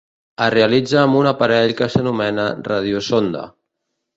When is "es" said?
0.45-0.47